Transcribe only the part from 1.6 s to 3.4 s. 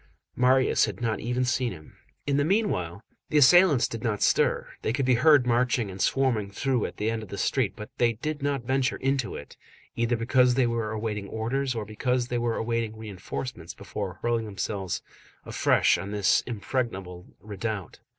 him. In the meanwhile, the